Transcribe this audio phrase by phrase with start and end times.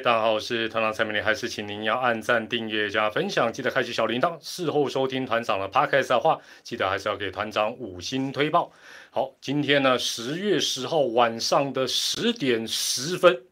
[0.14, 4.38] 家好，我是团长蔡明林，还是请您要按赞、订阅、加分享，记得开启小铃铛。
[4.40, 8.72] 事后收听团长的 podcast 的话，记得还是要给团长五星推报。
[9.10, 13.42] 好，今天呢，十月十号晚上的十点十分，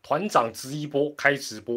[0.00, 1.76] 团长直一波开直播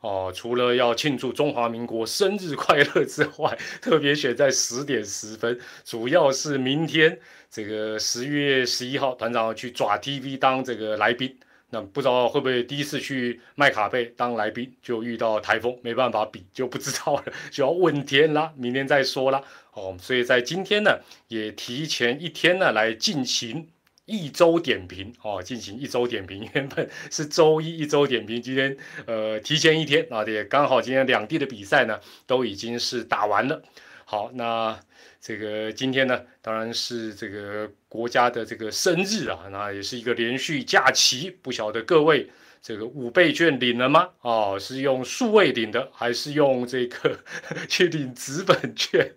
[0.00, 0.32] 哦。
[0.34, 7.16] 除了要庆祝中华民国生日快乐之外，特别选在十点十分，主要是明天
[7.48, 11.38] 这个十月十一号，团长要去爪 TV 当这个来宾。
[11.70, 19.42] 那不知道会不会第一次去麦卡贝当来宾就遇到台风，没办法比就不知道了，就要问天啦，明天再说啦。
[19.72, 23.68] 哦，所以在今天呢，也提前一天呢来进行
[24.04, 26.48] 一周点评哦，进行一周点评。
[26.54, 33.60] 原本是周一一周点评，今天呃提前一天啊，也刚好今天两地的比赛呢都已经是打完了。
[34.08, 34.80] 好，那。
[35.18, 41.28] 这个今天呢，当然是这个国家的这个生日啊，那也是一个连续假期。
[41.42, 42.30] 不晓得各位
[42.66, 44.08] 这个五倍券领了吗？
[44.22, 47.16] 哦，是用数位领的，还是用这个
[47.70, 49.08] 去领纸本券？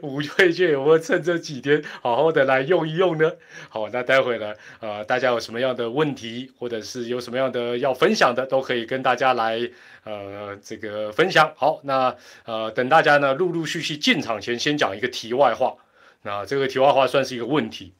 [0.00, 3.30] 五倍券有没有趁这几天好好的来用一用呢？
[3.68, 9.70] 好，那待会呢，呃，大家有什么样的问题，或者是有什么样的要分享的，都可以跟大家来
[10.04, 11.52] 呃这个分享。
[11.56, 15.76] 好，那呃等大家呢陆陆续续进场前，先讲一个题外话。
[16.22, 17.92] 那这个题外话算是一个问题。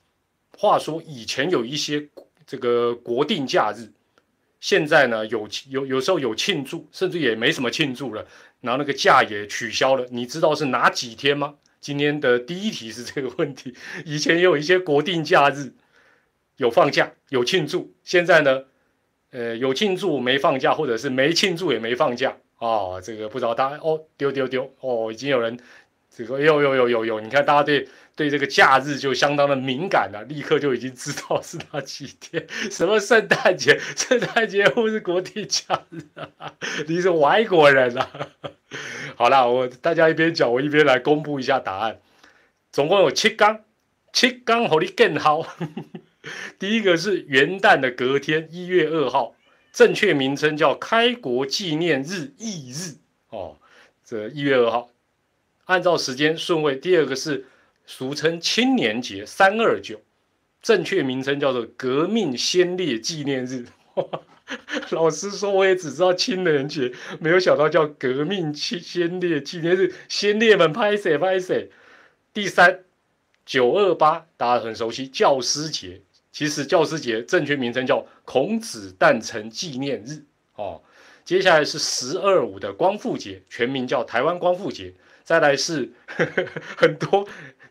[0.56, 2.08] 话说以前有一些
[2.46, 3.92] 这个国定假日，
[4.60, 8.26] 现在呢有有有时候有庆祝，甚至也没什么庆祝了。
[8.60, 11.54] 然后那个假也取消了，你知道是哪几天吗？
[11.80, 13.74] 今天的第一题是这个问题。
[14.04, 15.72] 以前也有一些国定假日
[16.56, 18.64] 有放假有庆祝，现在呢，
[19.30, 23.00] 呃，有庆祝没放假，或者是没庆祝也没放假啊。
[23.00, 25.58] 这个不知道大家哦，丢丢丢哦，已经有人
[26.10, 27.88] 这个有有有有有，你看大家对。
[28.18, 36.52] 对这个假日就相当的敏感了，立刻就已经知道是哪几天，什么圣诞节，圣诞节不是国定假日啊，
[36.88, 38.10] 你是外国人啊。
[39.14, 42.00] 好了，我大家一边讲，我一边来公布一下答案。
[42.72, 43.60] 总共有七缸，
[44.12, 45.46] 七缸好你更好。
[46.58, 49.36] 第一个是元旦的隔天，一月二号，
[49.72, 52.96] 正确名称叫开国纪念日翌日
[53.28, 53.58] 哦，
[54.04, 54.90] 这一月二号，
[55.66, 56.74] 按照时间顺位。
[56.74, 57.46] 第二个是。
[57.88, 59.98] 俗称青年节三二九，
[60.60, 63.64] 正确名称叫做革命先烈纪念日。
[64.90, 69.94] 老实说，我也只知道青年节，没有想到叫革命先先烈纪念日。
[70.06, 71.70] 先烈们拍谁拍谁。
[72.34, 72.84] 第三
[73.46, 80.22] 九二八，大家很熟悉教师节，其实教师节正确名称叫孔子诞辰纪念日。
[80.56, 80.82] 哦，
[81.24, 84.92] 接下来是十二五的光复节，全名叫台湾光复节。
[85.24, 85.90] 再来是
[86.76, 87.26] 很多。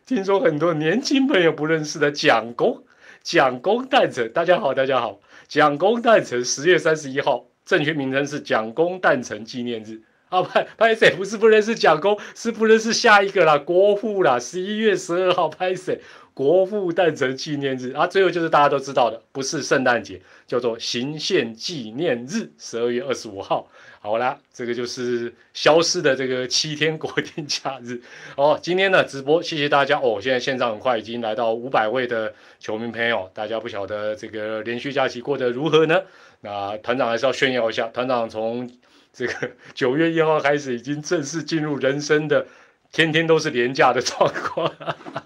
[0.08, 2.82] 听说很多年轻朋友不认识的蒋公，
[3.22, 10.00] 蒋公诞辰，大家好，大家好，蒋公诞辰十月三十一号，正确名称是蒋公诞辰纪念日。
[10.30, 16.00] 啊，拍拍谁不是不认识蒋公，是不认识下一个啦，国父啦，十一月十二号拍谁？
[16.32, 23.68] 国父诞辰纪念日啊，最后就是大家都知道的，不是圣诞节，叫做行宪纪念日，十二月二十五号。
[24.00, 28.00] 好啦，这个就是消失的这个七天国定假日
[28.36, 28.58] 哦。
[28.62, 30.20] 今天的直播，谢谢大家哦。
[30.22, 36.02] 现在线上很快已经来到五百位的球迷朋友，大家不晓得这个连续假期过得如何呢？
[36.40, 38.70] 那团长还是要炫耀一下，团长从
[39.12, 42.46] 这个 九月一号开始，已经正式进入人生的
[42.92, 44.72] 天天都是廉价的状况。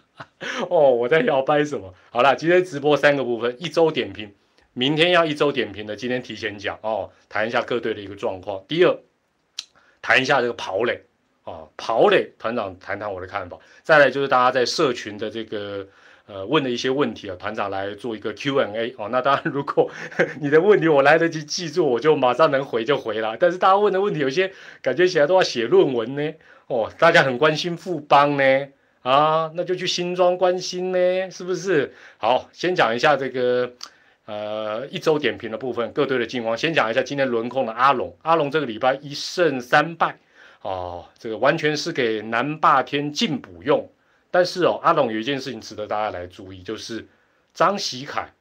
[0.71, 1.93] 哦，我在摇摆什么？
[2.11, 4.33] 好了，今天直播三个部分，一周点评。
[4.75, 8.65] 明天要一周点评的，今天提前讲哦，谈一下各队的一个状况。
[8.67, 8.99] 第二，
[10.01, 11.03] 谈一下这个跑垒
[11.45, 13.59] 啊，跑垒团长谈谈我的看法。
[13.83, 15.87] 再来就是大家在社群的这个
[16.27, 19.11] 呃问的一些问题啊，团长来做一个 Q&A 哦。
[19.11, 19.91] 那当然，如果
[20.41, 23.37] 你的问题我来得及记住，我就马上能回就回了。
[23.39, 24.51] 但是大家问的问题有些
[24.81, 26.33] 感觉起来都要写论文呢
[26.69, 28.69] 哦，大家很关心富邦呢
[29.03, 31.93] 啊，那就去新庄关心呢，是不是？
[32.17, 33.75] 好，先讲一下这个。
[34.33, 38.17] 呃，一周点评的部分，各队的近况，先讲一下今天轮空的阿龙。
[38.23, 40.19] 阿龙这个礼拜一胜三败，
[40.63, 43.87] 哦，这个完全是给南霸天进补用。
[44.31, 47.07] 但是哦，阿龙有一件事情值得大家来注意，就是
[47.53, 48.33] 张喜凯、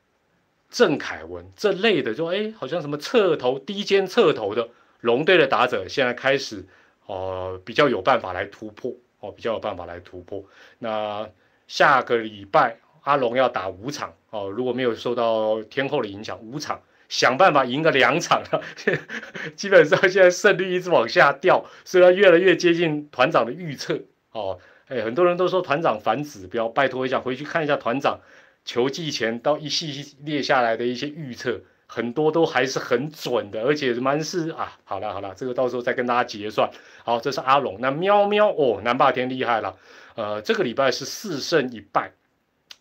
[0.70, 4.70] 郑凯文这类的，就哎，好像什么侧头低肩侧头的
[5.02, 6.66] 龙队的打者，现在开始
[7.06, 10.42] 哦，比较有办法来突破哦，比较有办法来突破。
[10.80, 11.30] 那
[11.68, 12.78] 下个礼拜。
[13.02, 18.62] 阿龙要打五场哦，如果没有受到天后的影响，五场想办法赢个两场了。
[19.56, 24.00] 基本上现在胜率一直往下掉，虽然越来越接近团长的预测
[24.32, 24.60] 哦。
[24.88, 28.20] 哎，很多人都说团长反指标，拜托一下回去看一下团长
[28.66, 34.78] 球季前到一系列下来的一些预测，很多都还是很准的，而且蛮是啊。
[34.84, 36.70] 好了好了，这个到时候再跟大家结算。
[37.06, 37.78] 好，这是阿龙。
[37.80, 39.78] 那喵喵哦，南霸天厉害了。
[40.16, 42.12] 呃，这个礼拜是四胜一败，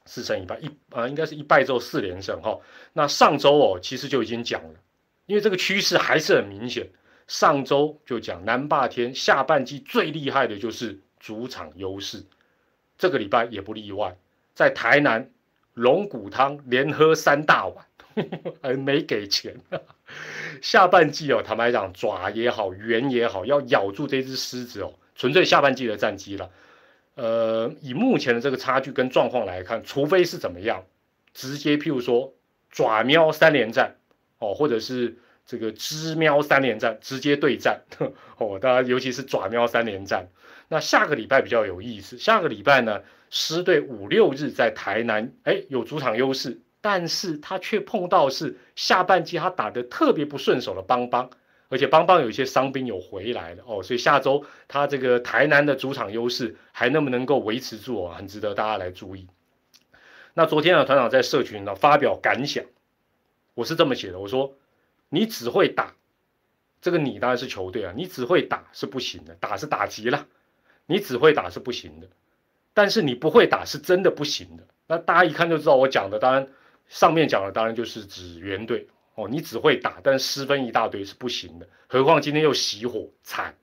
[0.06, 2.58] 四胜一败一呃，应该是一败之后四连胜哈。
[2.92, 4.74] 那上周哦，其实就已经讲了，
[5.26, 6.88] 因为这个趋势还是很明显。
[7.28, 12.24] 上周就讲南霸天下半季最厉害的就是主场优势，
[12.98, 14.16] 这个礼拜也不例外，
[14.52, 15.30] 在台南
[15.74, 17.86] 龙骨汤连喝三大碗，
[18.60, 19.54] 还没给钱。
[20.60, 26.50] 下半季哦，坦白讲，爪也好，圆也好，要咬住这只狮子哦，纯粹下半季的战绩了。
[27.14, 30.84] 呃，以目前的这个差距跟状况来看，除非是怎么样，
[31.34, 32.34] 直接譬如说
[32.70, 33.96] 爪喵三连战
[34.38, 35.18] 哦，或者是。
[35.46, 37.80] 这个知喵三连战直接对战
[38.38, 40.28] 哦，当然尤其是爪喵三连战。
[40.68, 51.28] 那下个礼拜比较有意思，下个礼拜呢，狮队五六日在台南，哎，有主场优势，但是他却碰到是下半季他打的特别不顺手的邦邦，
[51.70, 59.26] 而且邦邦有一些伤兵有回来了哦，所以下周他这个台南的主场优势还能不能够维持住哦，很值得大家来注意。
[60.34, 62.62] 那昨天呢，团长在社群呢发表感想，
[63.54, 64.54] 我是这么写的，我说。
[65.12, 65.96] 你只会打，
[66.80, 67.92] 这个你当然是球队啊。
[67.96, 70.24] 你只会打是不行的，打是打急了，
[70.86, 72.06] 你只会打是不行的。
[72.74, 74.62] 但是你不会打是真的不行的。
[74.86, 76.46] 那大家一看就知道我讲的，当然
[76.86, 79.28] 上面讲的当然就是指原队哦。
[79.28, 81.68] 你只会打，但失分一大堆是不行的。
[81.86, 83.54] 何况今天又熄火惨。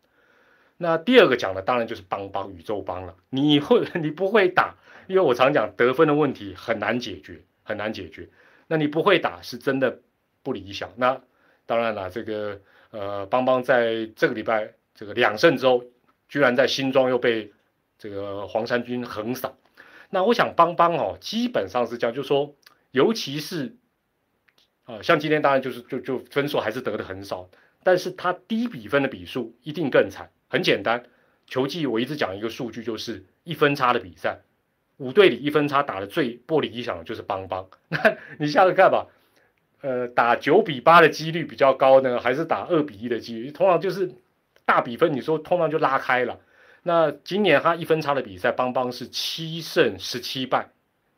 [0.77, 3.15] 那第二个讲的当然就是帮帮宇宙帮了。
[3.29, 4.75] 你会 你不会打，
[5.07, 8.29] 因为我常讲得分的问题很难解决，很难解决。
[8.67, 9.99] 那你不会打是真的
[10.43, 10.91] 不理想。
[10.95, 11.19] 那
[11.65, 12.61] 当然了，这个
[12.91, 15.83] 呃，邦邦在这个礼拜这个两胜之后，
[16.29, 17.51] 居然在新庄又被
[17.97, 19.57] 这个黄山军横扫。
[20.09, 22.55] 那我想邦邦哦，基本上是这样，就是说，
[22.91, 23.75] 尤其是
[24.87, 27.47] 啊，像今天当然就是就就分数还是得的很少，
[27.83, 30.27] 但是他低比分的比数一定更惨。
[30.47, 31.03] 很简单，
[31.45, 34.39] 球技我一直讲一个数据，就是一分差的比赛，
[34.97, 37.67] 五队里一分差打的最不理想的就是邦邦。
[37.89, 39.05] 那你下次看吧。
[39.81, 43.51] 呃，打九比八的几率比较高呢，还是打二比一的几率？
[43.51, 44.11] 通常就是
[44.65, 46.39] 大比分，你说通常就拉开了。
[46.81, 50.67] 那今年他一分差的比赛，邦邦是七胜十七败，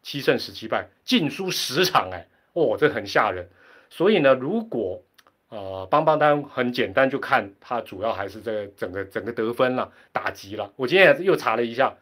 [0.04, 3.48] 七胜十七败，净输十场，哎，哦，这很吓人。
[3.90, 5.02] 所以呢，如果
[5.50, 10.72] 呃邦邦单很简单，就看他主要还是这个整个整个得分了，打击了。
[10.76, 11.96] 我今天又查了一下。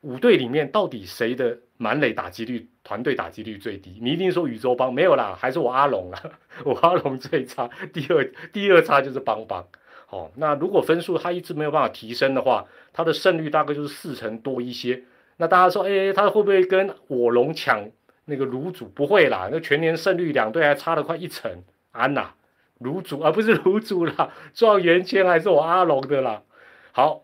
[0.00, 3.98] 五队里面到底谁的满垒打击率、团队打击率最低？
[4.02, 6.22] 你一定说宇宙帮没有啦，还是我阿龙啦？
[6.62, 9.66] 我阿龙最差，第二第二差就是邦邦。
[10.04, 15.04] 好，那如果分数他一直没有办法提升的话，他的胜率大概就是四成多一些。
[15.38, 17.88] 那大家说，哎，他会不会跟我龙抢
[18.24, 18.86] 那个卤主？
[18.86, 21.62] 不会啦，那全年胜率两队还差了快一成。
[21.92, 22.34] 安娜，
[22.80, 26.42] 卤主而不是卤主啦，状元签还是我阿龙的啦。
[26.92, 27.22] 好。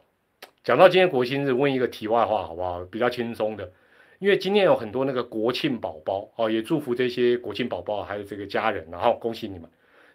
[0.62, 2.84] 讲到今天国庆日，问一个题外话好不好？
[2.84, 3.72] 比较轻松的，
[4.18, 9.68] 因为今天有很多那个国庆宝宝哦，也祝福这些国庆宝宝还有这个家人，然后恭喜你们。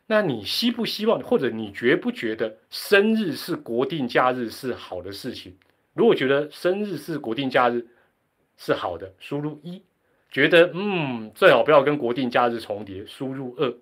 [0.05, 5.57] 那你希不希望，或者你觉不觉得生日是国定假日是好的事情？
[5.95, 7.87] 如果觉得生日是国定假日
[8.55, 9.81] 是好的，输入一；
[10.35, 13.73] 觉得嗯最好不要跟国定假日重叠，输入二。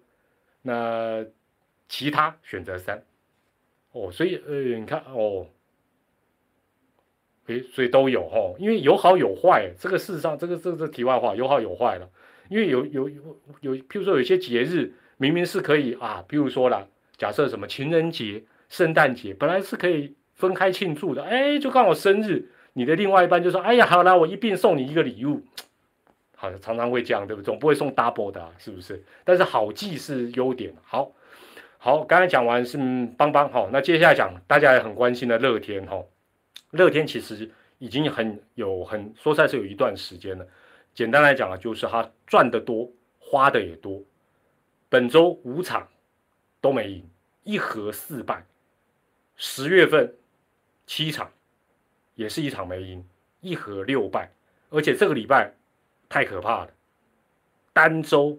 [0.62, 1.26] 那
[1.90, 3.04] 其他选择三。
[3.92, 5.48] 哦，所以呃，你看哦。
[7.48, 12.08] 诶，所以都有哈，因为有好有坏，这个事实上，这个这这题外话，有好有坏了。
[12.50, 16.86] 因为有有有有，譬如说有些节日明明是可以啊，譬如说啦，
[17.18, 25.42] 假设什么情人节、圣诞节，本来是可以分开庆祝的，哎，就刚好生日，你的另外一半就说，哎呀，好啦，我一并送你一个礼物，
[26.44, 27.46] 好，常常会这样，对不对？
[27.46, 29.02] 总不会送 double 的，啊是不是？
[29.24, 31.10] 但是好记是优点，好，
[31.78, 32.78] 好，刚才讲完是
[33.18, 36.04] 邦邦哈，那接下来讲大家也很关心的乐天哈。
[36.72, 40.46] 乐天其实已经很有很说实在是有一段时间了。
[40.94, 44.04] 简单来讲啊，就是他赚的多，花的也多。
[44.90, 45.88] 本周五场
[46.60, 47.10] 都没赢，
[47.44, 48.46] 一和四败。
[49.38, 50.14] 十月份
[50.86, 51.32] 七场
[52.16, 53.02] 也是一场没赢，
[53.40, 54.30] 一和六败。
[54.70, 55.54] 而且这个礼拜
[56.14, 56.70] 太可怕了，
[57.74, 58.38] 单周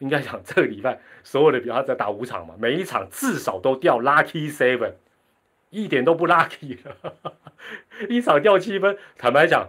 [0.00, 4.94] 应该讲这个礼拜 所有的比赛在打五场嘛，每一场至少都掉 lucky seven。
[5.70, 7.14] 一点都不 lucky 了，
[8.08, 8.98] 一场掉七分。
[9.16, 9.68] 坦白讲，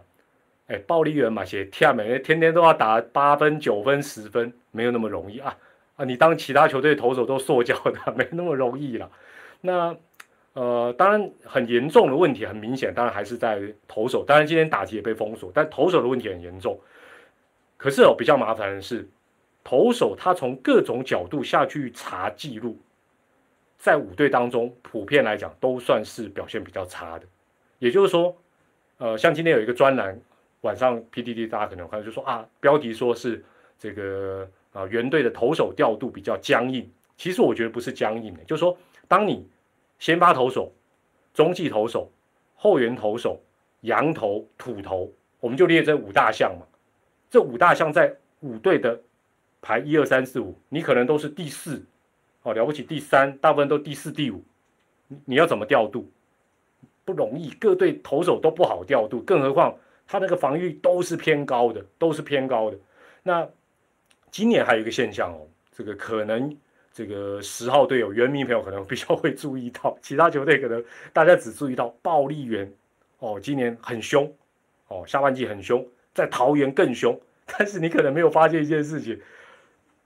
[0.68, 5.56] 哎，暴力员嘛，写天美，天天都要打八分、九分、十分，没有那么容易啊
[5.96, 6.06] 啊！
[6.06, 9.12] 你当其他球队投手都塑胶的， 没那么容易了。
[9.62, 9.96] 那
[10.58, 14.26] 呃，当然很严重的问题，很明显，当然还是在投手。
[14.26, 16.80] 当然今天打击也被封锁，但投手的问题很严重。
[17.78, 19.08] 可是哦，比较麻烦的是，
[19.64, 22.76] 投手他从各种角度下去查记录，
[23.78, 27.28] 在五队当中普遍来讲都算是表现比较差的。
[27.78, 28.36] 也就是说，
[28.98, 30.20] 呃，像今天有一个专栏，
[30.62, 33.46] 晚上 PDD 大家可能看就说啊，标题说是
[33.78, 36.90] 这个啊原队的投手调度比较僵硬。
[37.16, 38.76] 其实我觉得不是僵硬的，就是说
[39.08, 39.48] 当你
[40.00, 40.74] 先发投手、
[41.34, 42.12] 中继投手、
[42.56, 43.42] 后援投手、
[43.82, 46.66] 羊头、土头，我们就列这五大项嘛。
[47.30, 49.02] 这五大项在五队的
[49.62, 51.84] 排一二三四五，你可能都是第四，
[52.44, 54.44] 哦了不起第三，大部分都第四第五，
[55.08, 56.10] 你你要怎么调度？
[57.04, 59.74] 不容易，各队投手都不好调度，更何况
[60.06, 62.78] 他那个防御都是偏高的，都是偏高的。
[63.24, 63.48] 那
[64.30, 66.56] 今年还有一个现象哦，这个可能
[66.98, 72.74] 这个十号队友原名朋友可能比较会注意到，其他球队可能大家只注意到暴力员
[73.20, 74.34] 哦，今年很凶
[74.88, 75.86] 哦，下半季很凶。
[76.16, 79.22] 在桃园更凶， 但是你可能没有发现一件事情，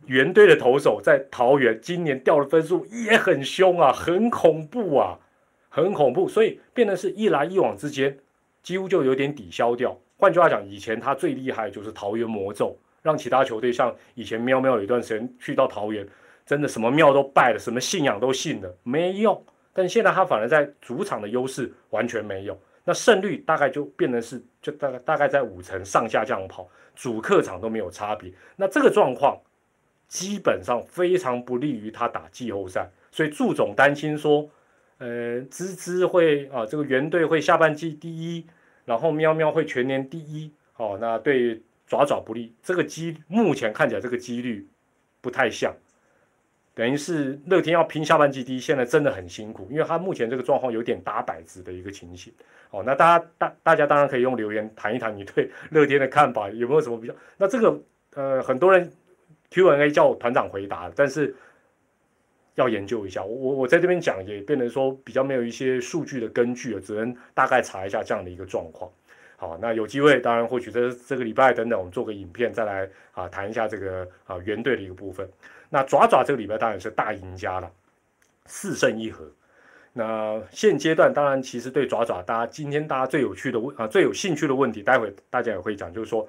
[0.06, 5.18] 原队的投手在桃园今年掉的分数也很凶啊，很恐怖啊，
[5.70, 8.18] 很恐怖，所以变得是一来一往之间，
[8.62, 9.98] 几乎就有点抵消掉。
[10.18, 16.06] 换句话讲，以前他最厉害就是桃园魔咒，让其他球队像以前喵喵有一段时间去到桃园，
[16.52, 19.42] 真的什么庙都拜了，什么信仰都信了，没用。
[19.72, 22.60] 但现在他反而在主场的优势完全没有。
[22.84, 28.30] 那胜率大概就变成是，就大概大概在五成上下这样跑，主客场都没有差别。
[28.58, 29.40] 那这个状况
[30.10, 34.50] 基本上非常不利于他打季后赛，所以祝总担心说，
[34.98, 38.46] 呃，芝芝会啊，这个原队会下半季第一，
[38.84, 42.54] 然后喵喵会全年第一，哦，那对爪爪不利。
[42.62, 44.68] 这个机目前看起来这个几率
[45.22, 45.74] 不太像。
[46.74, 52.34] 等于是乐天要拼下半季第一，现在真的很辛苦，因为他目前这个状况有点打摆子的一个情形。
[52.70, 57.14] 哦，那大家大大家当然可以用留言谈一谈你对乐天的看法，有没有什么比较？
[57.38, 57.78] 那这个
[58.14, 58.90] 呃，很多人
[59.50, 61.36] Q&A 叫我团长回答，但是
[62.56, 63.22] 要研究一下。
[63.22, 68.90] 我我在这边讲也变成说比较没有一些数据的根据了，只能大概查一下这样的一个状况。
[69.36, 75.28] 好，那有机会当然或许这这个礼拜等等，我们做个影片再来啊谈一下这个啊原队的一个部分。
[75.74, 77.72] 那爪爪这个礼拜当然是大赢家了，
[78.46, 79.26] 四胜一和。
[79.94, 86.28] 那现阶段当然其实对爪爪，大家今天大家最有趣的问啊最有兴趣的问题，待会大家也会讲，就是说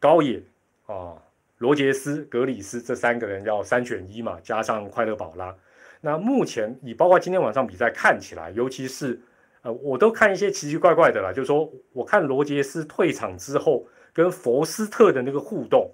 [0.00, 0.42] 高野
[0.86, 1.14] 啊、
[1.58, 5.54] 罗杰斯、格里斯这三个人要三选一嘛，加上快乐宝拉。
[6.00, 9.20] 那目前你包括今天晚上比赛看起来，尤其是
[9.62, 15.88] 呃我都看一些奇奇怪怪的啦，就是说我看罗杰斯退场之后跟佛斯特的那个互动。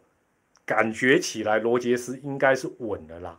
[0.65, 3.39] 感觉起来，罗杰斯应该是稳的啦，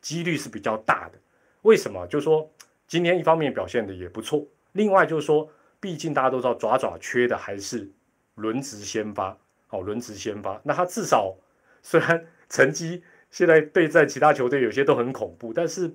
[0.00, 1.18] 几率是比较大的。
[1.62, 2.06] 为什么？
[2.06, 2.50] 就是说
[2.86, 5.48] 今天一方面表现的也不错，另外就是说，
[5.78, 7.90] 毕竟大家都知道爪爪缺的还是
[8.34, 9.36] 轮值先发，
[9.66, 10.60] 好轮值先发。
[10.64, 11.36] 那他至少
[11.82, 15.92] 虽然成绩现在对战其他球队有些都很恐怖，但是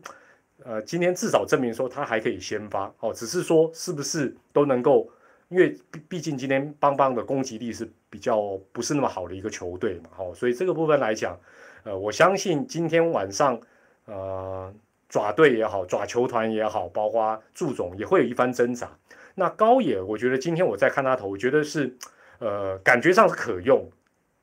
[0.64, 5.10] 呃，今天至少证明说他还可以先发，哦，只是说是不是都能够。
[5.50, 11.40] 因为毕毕竟今天邦邦的攻击力是比较不是那么好的一个球队嘛，好，所以这个部分来讲，
[11.84, 13.58] 呃，我相信今天晚上，
[14.06, 14.74] 呃，
[15.08, 18.92] 爪队也好，爪球团也好，包括祝总也会有一番挣扎。
[19.36, 21.96] 那高野，我觉得今天我在看他投，我觉得是，
[22.40, 23.90] 呃，感觉上是可用，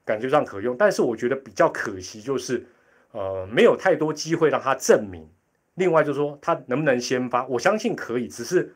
[0.06, 2.66] 感觉上可用，但是我觉得比较可惜就是，
[3.12, 5.28] 呃，没有太多机会让他证明。
[5.74, 8.74] 另外就是说他能不能先发，我相信可以，只是。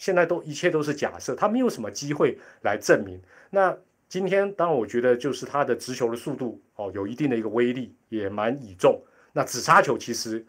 [0.00, 3.20] 现在都一切都是假设，他没有什么机会来证明。
[3.50, 3.76] 那
[4.08, 8.98] 今天当然，我觉得就是他的直球的速度哦，有一定的一个威力，也蛮倚重。
[9.30, 10.42] 那直插球其实，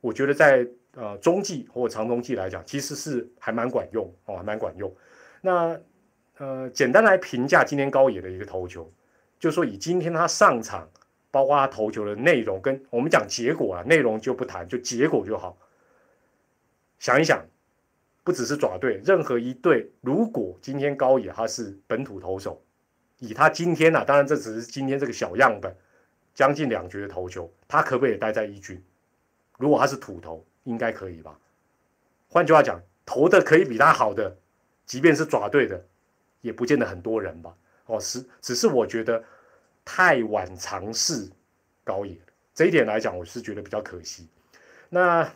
[0.00, 4.90] 我觉得在呃中继或长中继来讲，其实是还蛮管用哦，还蛮管用。
[5.42, 5.78] 那
[6.38, 8.90] 呃，简单来评价今天高野的一个投球，
[9.38, 10.88] 就说以今天他上场，
[11.30, 15.54] 包括他投球的内容，跟我们讲结果啊，内容就不谈，就结果就好。
[16.98, 17.44] 想一想。
[18.22, 22.62] 不只是爪队，任何一队，如果今天高野他是本土投手，
[23.18, 25.74] 以他今天呢，当然这只是今天这个小样本，
[26.34, 28.82] 将近两局的投球，他可不可以待在一军？
[29.58, 31.38] 如果他是土投，应该可以吧？
[32.28, 34.36] 换句话讲，投的可以比他好的，
[34.84, 35.82] 即便是爪队的，
[36.42, 37.56] 也不见得很多人吧？
[37.86, 39.24] 哦，是，只是我觉得
[39.84, 41.26] 太晚尝试
[41.82, 42.16] 高野
[42.54, 44.28] 这一点来讲，我是觉得比较可惜。
[44.90, 45.32] 那。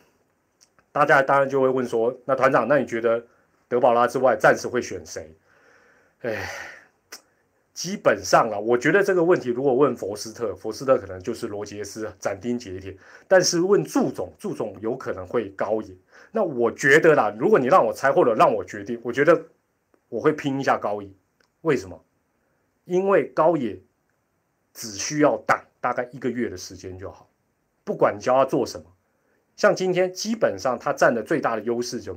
[0.95, 3.27] 大家当然就会问说：“那团长，那你觉得
[3.67, 5.37] 德保拉之外，暂时会选谁？”
[6.23, 6.49] 哎，
[7.73, 12.93] 基本上啊，我觉得这个问题如果问佛斯特，佛斯特可能就是罗杰斯斩钉截铁；
[13.27, 15.93] 但是问祝总，祝总有可能会高野。
[16.31, 19.47] 那我觉得啦，如果你让我猜或者让我决定，我觉得
[20.09, 21.11] 我会拼一下高野。
[21.63, 22.01] 为什么？
[22.85, 23.77] 因为高野
[24.73, 27.29] 只需要打大概一个月的时间就好，
[27.83, 28.87] 不管教他做什么。
[29.57, 32.17] 像今天基本上他占的最大的优势就，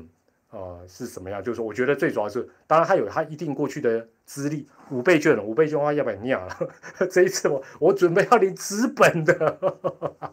[0.49, 1.43] 呃是什么样？
[1.43, 6.57] 就是，我觉得最主要是，当然他有他一定过去的资历，五倍券了，五倍券的话要不要念了？
[7.11, 9.57] 这一次我我准备要领资本的，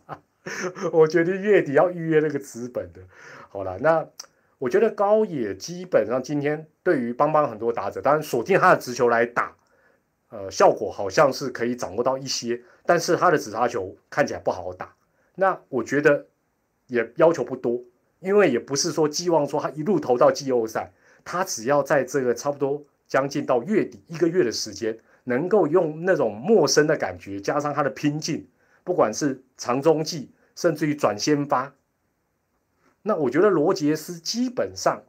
[0.92, 3.00] 我决定月底要预约那个资本的。
[3.50, 4.06] 好了，那
[4.58, 9.54] 我觉得高野基本上今天对于邦邦很多打者，当然锁定他的直球来打，
[10.30, 14.94] 呃，效果好像是可以掌握到一些，但是他的直杀球看起来不好打。
[15.34, 16.24] 那我觉得。
[16.86, 17.82] 也要求不多，
[18.20, 20.92] 因为也不是说寄望说他一路投到季后赛，
[21.24, 28.46] 他只要在这个差不多将近到月底一个月的时间，能够用那种陌生的感觉，加上他的拼劲，
[28.82, 31.74] 不管是长中继，甚至于转先发，
[33.02, 35.02] 那我觉得罗杰斯基本上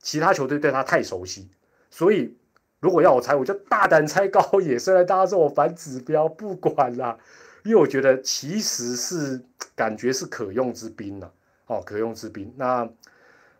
[0.00, 1.48] 其他球队对他太熟悉，
[1.90, 2.36] 所以
[2.80, 4.78] 如果要我猜，我就大胆猜高野。
[4.78, 7.18] 虽然大家说我反指标，不管啦。
[7.64, 9.40] 因为我觉得其实是
[9.74, 11.32] 感觉是可用之兵了，
[11.66, 12.52] 哦，可用之兵。
[12.56, 12.88] 那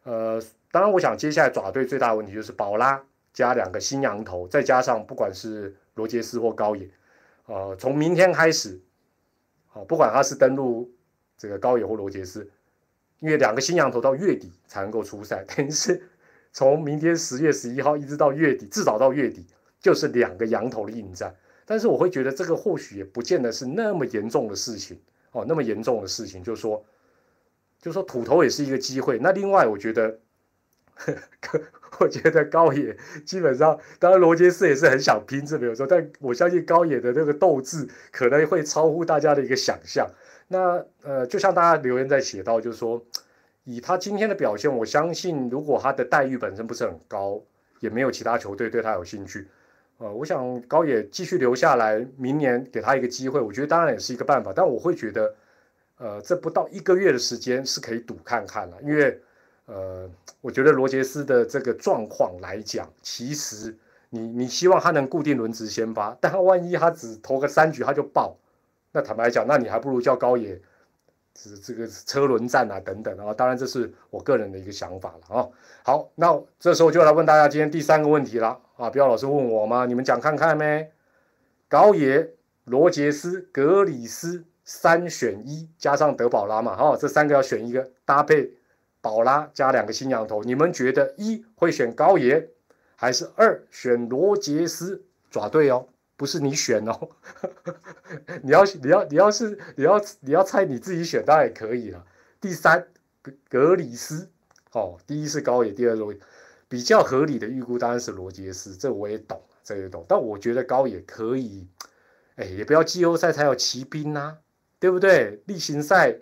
[0.05, 3.03] 呃，当然，我想接下来爪队最大的问题就是宝拉
[3.33, 6.89] 加两个新羊头，再加上不管是罗杰斯或高野，
[7.47, 8.81] 呃，从明天开始，
[9.67, 10.91] 好，不管他是登陆
[11.37, 12.51] 这个高野或罗杰斯，
[13.19, 16.09] 因为两个新羊头到月底才能够出赛，等于是
[16.53, 19.47] 从明天十月十一号一直到月底，至少到月底
[19.81, 21.35] 就是两个羊头的应战。
[21.71, 24.99] 但是我会觉得这个或许也不见得是那么严重的事情
[25.33, 26.83] 哦，那么严重的事情，就是说，
[27.79, 29.19] 就是说土头也是一个机会。
[29.19, 30.19] 那另外，我觉得，
[32.01, 32.97] 我觉得高野
[33.27, 35.87] 基本上，当然罗杰斯也是很想拼，这没有错。
[35.87, 40.09] 但我相信高野的那个斗志可能会超乎大家的一个想象。
[40.49, 43.05] 那呃，就像大家留言在写到，就是说，
[43.65, 47.43] 以他今天的表现，我相信如果他的待遇本身不是很高，
[47.81, 49.47] 也没有其他球队对他有兴趣。
[49.99, 54.53] 呃，我想高野继续留下来，明年给他一个机会，我觉得当然也是一个办法。
[54.55, 55.35] 但我会觉得，
[55.99, 59.21] 呃，这不到一个月的时间是可以赌看看了，因为，
[59.67, 60.09] 呃，
[60.41, 63.77] 我觉得罗杰斯的这个状况来讲，其实
[64.11, 68.37] 你你希望他能固定轮值先发，但他万一他只投个三局他就爆，
[68.93, 70.61] 那坦白讲，那你还不如叫高野。
[71.41, 75.49] 是这个车轮战啊，等等啊，当然这是我个人的一个想法了啊。
[75.85, 78.89] 好，那这时候就来问大家今天第三个问题了啊。
[78.89, 79.85] 不要老是问我吗？
[79.85, 80.91] 你们讲看看没？
[81.69, 82.31] 高野、
[82.65, 88.51] 罗杰斯、格里斯三选一，加上德保拉嘛，哈，这三个要选一个搭配，
[89.03, 92.49] 保拉加两个新羊头，你们觉得一会选高野，
[92.97, 95.03] 还是二选罗杰斯？
[95.31, 95.87] 抓对哦。
[96.17, 97.11] 不是你选哦，
[98.43, 102.05] 你要你要你要是你要你要猜你自己选，当然也可以了。
[102.41, 102.85] 第三
[103.23, 104.29] 格格里斯，
[104.73, 106.19] 哦，第一是高野，第二罗杰
[106.69, 110.05] 比较合理的预估当然是罗杰斯，这我也懂，这也懂。
[110.09, 111.67] 但我觉得高也可以，
[112.37, 114.39] 哎，也不要季后赛才有骑兵呐，
[114.79, 115.43] 对不对？
[115.47, 116.19] 例行赛，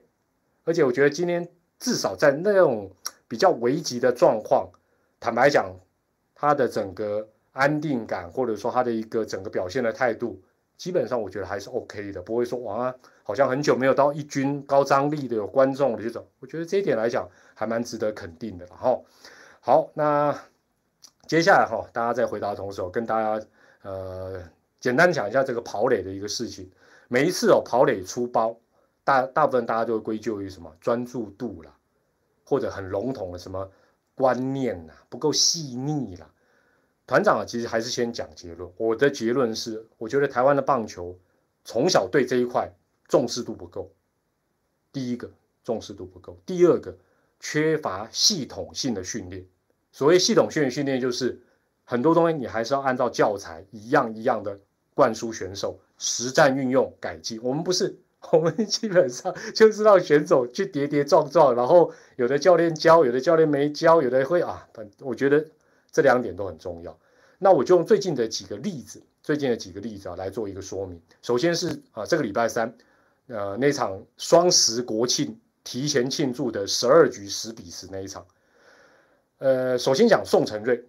[0.64, 2.90] 而且我觉得今天至少在那种
[3.28, 4.70] 比较危急的状况，
[5.20, 5.74] 坦白讲，
[6.34, 7.28] 他的整个。
[7.58, 10.38] 安定感，或者说他的一个整个表现的态度，
[10.76, 18.66] 基本上我觉得还是 OK 的，不会说哇，好像很久没有到一军高张力的有观众的这种，我觉得这一点来讲还蛮值得肯定的。
[18.66, 19.06] 然后，
[19.66, 20.32] 好，那
[21.26, 23.44] 接下来哈，大家在回答同时，我跟大家
[23.82, 24.48] 呃
[24.78, 26.70] 简单讲一下这个跑垒的一个事情。
[27.08, 28.56] 每一次哦跑垒出包，
[29.02, 31.76] 大大部分大家都会归咎于什么专注度啦，
[32.44, 33.68] 或者很笼统的什么
[34.14, 36.30] 观念呐不够细腻啦。
[37.04, 38.70] 团长啊，其实还是先讲结论。
[38.76, 41.18] 我的结论是，我觉得台湾的棒球
[41.64, 42.72] 从小对这一块
[43.08, 43.90] 重视度不够。
[44.92, 45.28] 第一个
[45.64, 46.96] 重视度不够，第二个
[47.40, 49.44] 缺乏系统性的训练。
[49.96, 51.40] 所谓系统训练训练，就是
[51.82, 54.60] 很多东西你还是要按照教材一样一样的
[54.92, 57.40] 灌输选手，实战运用改进。
[57.42, 57.96] 我们不是，
[58.30, 64.68] 我们基本上就是让选手去跌跌撞撞，然后有的教练教，有的教练没教，有的会啊，
[65.00, 65.46] 我觉得。
[65.92, 66.98] 这两点都很重要。
[67.38, 71.00] 那我就用最近的几个例子，最近的几个例子啊来做一个说明。
[71.22, 72.76] 首先是啊，这个礼拜三，
[73.28, 78.26] 呃，那场双十国庆提前庆祝的十二局十比十那一场。
[79.38, 80.82] 呃，首先讲宋承瑞，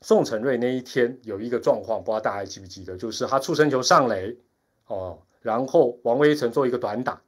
[0.00, 4.36] 宋承瑞那一天有一个状况，不知道大家还记不记得，就是他出生球上垒
[4.86, 7.22] 哦，然后王威成做一个短打，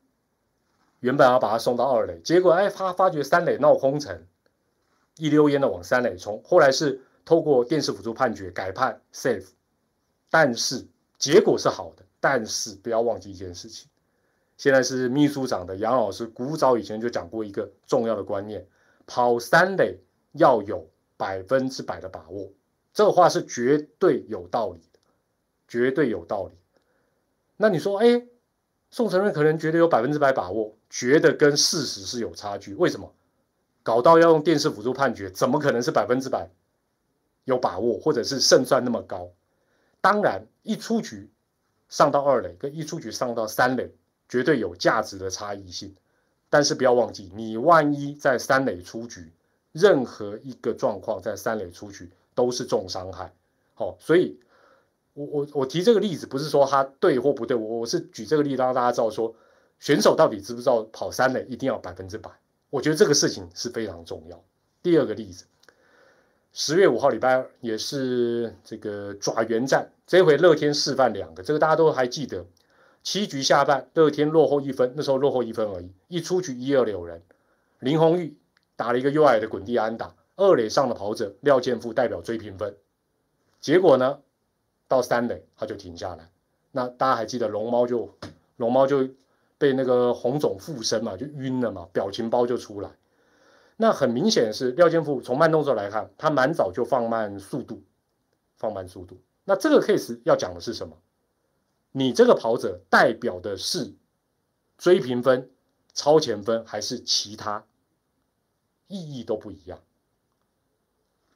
[1.00, 4.26] 原本要把他送到二垒，结果哎，他发觉三垒闹空城。
[5.18, 9.46] 一溜烟的往三垒冲，后来是透过电视辅助判决改判 safe，
[10.30, 10.86] 但是
[11.18, 13.88] 结果是好的，但是不要忘记一件事情，
[14.56, 18.66] 现在是秘书长的杨老师古早以前就讲过一个重要的观念，
[19.06, 19.98] 跑三垒
[20.32, 22.50] 要有百分之百的把握，
[22.92, 24.98] 这话是绝对有道理的，
[25.68, 26.52] 绝对有道理。
[27.56, 28.26] 那你说，哎，
[28.90, 32.74] 宋承瑞可能觉得有百分之百把握，觉得跟事实是有差距。
[32.74, 33.12] 为什么？
[33.84, 36.48] 搞到要用电视辅助判决，怎么可能是百分之百
[37.44, 39.30] 有把握，或者是胜算那么高？
[40.00, 41.30] 当然，一出局
[41.88, 43.92] 上到二垒，跟一出局上到三垒，
[44.28, 45.94] 绝对有价值的差异性。
[46.48, 49.32] 但是不要忘记，你万一在三垒出局，
[49.72, 53.32] 任何一个状况在三垒出局都是重伤害。
[53.74, 54.38] 好，所以，
[55.14, 59.34] 我我我提这个例子，不是说他对或不对，我我是举这个例子让大家知道说，
[59.80, 62.30] 选手到底知不知道跑三垒一定要百分之百。
[62.70, 64.42] 我觉得这个事情是非常重要。
[64.82, 65.44] 第二个例子，
[66.52, 72.44] 十月五号礼拜二也是这个爪原战，这回乐天示范两个，这个大家都还记得。
[73.02, 75.90] 七局下半，乐天落后一分，那时候落后一分而已。
[76.06, 77.20] 一出局一二六人，
[77.80, 78.36] 林红玉
[78.82, 82.76] 打了一个右矮的滚地安打，二垒上的跑者廖建富代表追平分。
[83.60, 84.18] 结果呢，
[84.88, 86.28] 到三垒他就停下来。
[86.72, 88.18] 那大家还记得龙猫就
[88.56, 89.08] 龙猫就。
[89.58, 92.90] 被那个红肿附身嘛，就晕了嘛，表情包就出来。
[93.76, 97.80] 那很明显是廖建富从慢动作来看，他蛮早就放慢速度，
[98.56, 99.20] 放慢速度。
[99.44, 100.98] 那这个 case 要讲的是什么？
[101.92, 103.94] 你这个跑者代表的是
[104.78, 105.48] 追平分、
[105.94, 107.64] 超前分还是其他？
[108.92, 109.80] 意义都不一样。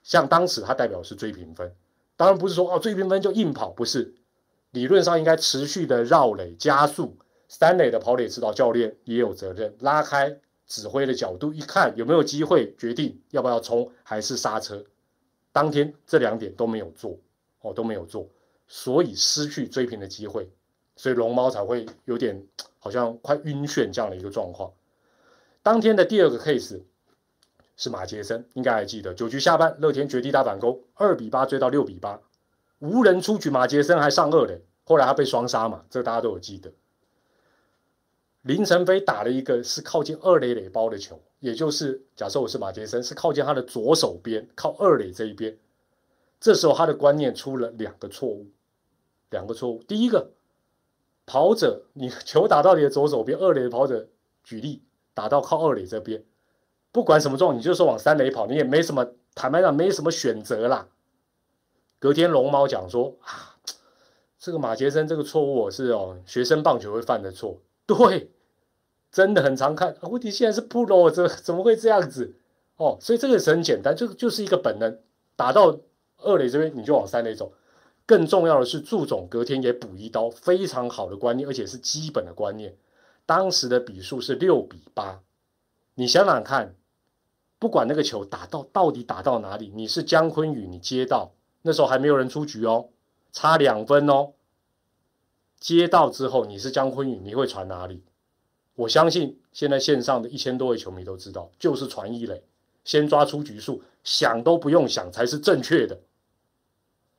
[0.02, 1.74] 像当时他代表是追平分，
[2.16, 4.14] 当然不是说哦追平分就硬跑，不是。
[4.70, 7.16] 理论上应该持续的绕垒加速。
[7.48, 14.84] 三垒的跑垒指导教练也有责任，拉开指挥的角度，一看有没有机会，决定要不要冲还是刹车。
[15.52, 17.16] 当天这两点都没有做，
[17.60, 18.28] 哦都没有做，
[18.66, 20.50] 所以失去追平的机会，
[20.96, 22.44] 所以龙猫才会有点
[22.80, 24.72] 好像快晕眩这样的一个状况。
[25.62, 26.80] 当天的第二个 case
[27.76, 32.20] 是马杰森，应该还记得，九局下半乐天绝地大反攻，二比八追到六比八，
[32.78, 36.72] 无人出局，马杰森还上二垒，后来他被双杀嘛，这大家都有记得。
[38.42, 45.58] 林晨飞打了一个是靠近二垒垒包的球，也就是假设我是马杰森，是靠近他的左手边，靠二垒这一边。
[46.38, 48.46] 这时候他的观念出了两个错误，
[49.30, 49.82] 两个错误。
[49.82, 50.30] 第一个，
[51.26, 54.06] 跑者你 球打到你的左手边，二垒的跑者
[54.44, 56.22] 举例打到靠二垒这边，
[56.96, 60.88] 不管什么状，你就说往三垒跑，你也没什么，坦白讲没什么选择啦。
[61.98, 63.56] 隔天龙猫讲说啊，
[64.38, 68.30] 这个马杰森这个错误是哦，学生棒球会犯的错，对。
[69.12, 72.34] 真的很常看，问题现在是 pro，这怎么会这样子？
[72.76, 74.98] 哦，所以这个是很简单，就就是一个本能，
[75.36, 75.78] 打到
[76.22, 77.52] 二垒这边你就往三垒走。
[78.06, 82.74] 更重要的是，祝总隔天也补一刀，非常好的观念，而且是基本的观念。
[83.26, 85.20] 当时的比数是六比八，
[85.94, 86.74] 你想想看，
[87.58, 92.88] 不管那个球打到到底打到哪里，你是姜昆宇，你接到那时候还没有人出局哦，
[93.32, 94.32] 差两分哦，
[95.58, 98.04] 接到之后你是姜昆宇，你会传哪里？
[98.74, 102.42] 我相信现在线上的一千多位球迷都知道，就是传一垒，
[102.84, 105.98] 先抓出局数，想都不用想才是正确的，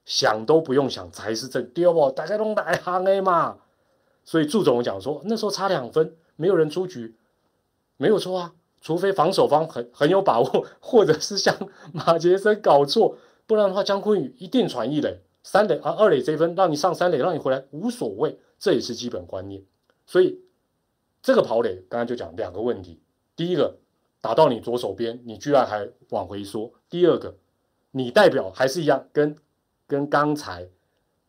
[0.06, 2.12] 想都不用想才是正，对不？
[2.12, 3.58] 大家都来行的嘛。
[4.24, 7.16] 所以祝总讲说，那时候差两分，没有人出局，
[7.98, 11.56] 没有错啊，除非防守方很很有把握， 或者是像
[11.94, 19.64] 马杰森搞错，不然的话，姜昆宇一定传一垒，三垒啊二垒这分让你上三垒，让你回来无所谓，这也是基本观念，
[20.06, 20.42] 所以。
[21.20, 23.02] 这个跑垒刚刚就讲两个问题，
[23.36, 23.80] 第一个
[24.22, 27.36] 打到你左手边，你居然还往回缩；第二个，
[27.92, 29.36] 你代表还是一样，跟
[29.88, 30.70] 跟刚才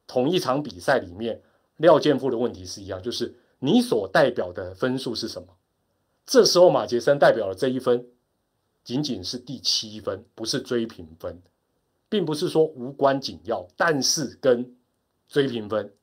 [0.06, 1.42] 同一场比赛里面
[1.78, 5.48] 廖建富的问题是一样，就是你所代表的分数是什么？
[6.28, 8.06] 这时候马杰森代表的这一分
[8.84, 11.40] 仅仅是第七分，不是追平分，
[12.10, 14.76] 并不是说无关紧要，但是跟
[15.26, 15.94] 追平分、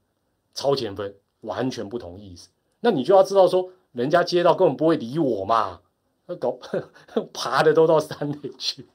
[0.56, 2.50] 超前分完全不同意思。
[2.80, 3.72] 那你就要知道说。
[3.92, 5.80] 人家接到根本不会理我嘛，
[6.26, 6.60] 那搞
[7.32, 8.86] 爬的都到山里去。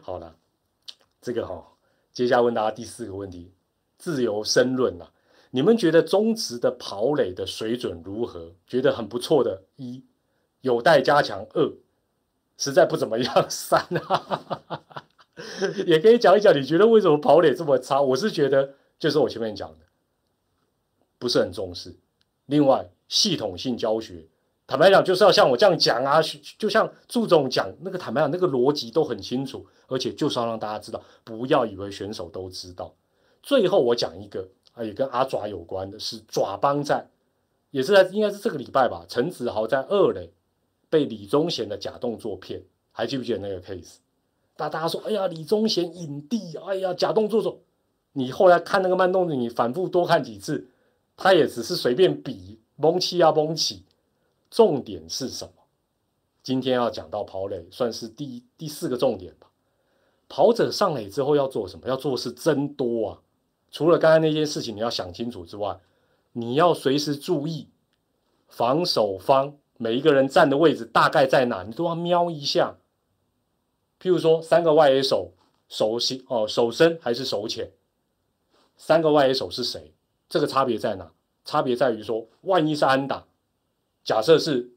[0.00, 0.36] 好了，
[1.20, 1.66] 这个哈，
[2.12, 3.50] 接下来问大家第四个问题，
[3.98, 5.12] 自由申论了。
[5.50, 8.52] 你们觉得中职的跑垒的水准如何？
[8.68, 10.04] 觉得很不错的，一
[10.66, 11.72] 有待加强，二
[12.58, 14.50] 实在不怎么样，三啊，
[15.86, 18.02] 也可以讲一讲，你觉得为什么跑垒这么差？
[18.02, 19.84] 我是觉得就是我前面讲的，
[21.18, 21.94] 不是很重视。
[22.46, 24.26] 另外，系统性教学。
[24.68, 26.20] 坦白讲，就是要像我这样讲啊，
[26.58, 32.92] 就像祝总讲那个坦白讲，那个逻辑都很清楚，而且就是要让大家知道，不要以为选手都知道。
[33.44, 37.08] 最后我讲一个啊，也跟阿爪有关的，是爪帮战，
[37.70, 39.04] 也是在应该是这个礼拜吧。
[39.08, 40.32] 陈子豪在二垒
[40.88, 43.96] 被李宗贤的假动作骗，还记不记得那个 case？
[44.56, 47.60] 大大家说，哎呀，李宗贤影帝，哎呀，假动作说，
[48.12, 50.68] 你后来看那个慢动作，你反复多看几次，
[51.16, 53.84] 他也只是随便比蒙起啊蒙起。
[54.48, 55.52] 重点是什么？
[56.42, 59.50] 今天要讲到跑垒，算是第第四个重点吧。
[60.28, 61.88] 跑者上垒之后要做什么？
[61.88, 63.18] 要做事真多啊！
[63.70, 65.78] 除了刚才那件事情你要想清楚之外，
[66.32, 67.68] 你要随时注意
[68.48, 72.76] 防守方每一个人站的位置大概在哪，你都要瞄一下。
[74.00, 75.32] 譬如说，三个外野手
[75.68, 77.70] 手心哦，手深还是手浅？
[78.76, 79.92] 三个外野手是谁？
[80.28, 81.10] 这个差别在哪？
[81.44, 83.24] 差别在于说，万一是安打，
[84.04, 84.70] 假设是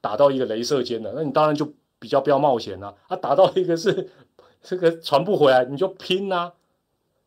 [0.00, 2.96] 打到一个镭射尖的，那你当然就比较不要冒险了。
[3.06, 4.10] 啊，打到一个是
[4.62, 6.52] 这个传不回来，你就拼啊。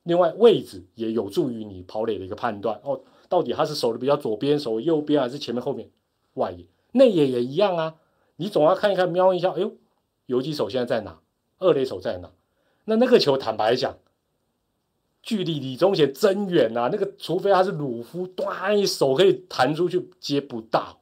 [0.04, 5.90] 另外，位置也有助于你跑垒的一个判断哦，到底他是守的比较左边，守右边，还是前面后面？
[6.36, 7.96] 外野、内野也一样啊。
[8.38, 9.74] 你总要看一看，瞄一下，哎呦，
[10.26, 11.20] 游击手现在在哪？
[11.60, 12.32] 二垒手在哪？
[12.86, 13.98] 那那个球，坦白讲，
[15.22, 16.90] 距离李宗贤真远呐。
[16.92, 21.02] 那个，除非他是鲁夫，端一手可以弹出去，接不到，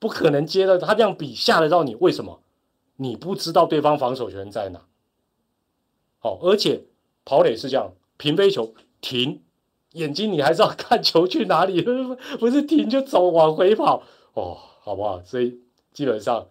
[0.00, 0.76] 不可能接到。
[0.76, 2.42] 他这样比吓得到你，为什么？
[2.96, 4.82] 你不知道对方防守权在哪。
[6.18, 6.84] 好，而且
[7.24, 9.42] 跑垒是这样，平飞球停，
[9.92, 11.82] 眼睛你还是要看球去哪里，
[12.40, 14.02] 不是停就走，往回跑
[14.34, 15.22] 哦，好不好？
[15.24, 15.58] 所以
[15.92, 16.46] 基本上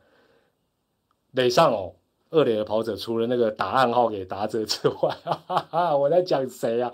[1.32, 1.94] 垒上哦。
[2.34, 6.89] 二垒的跑者除了那个打暗号给打者之外，哈哈哈，我在讲谁啊？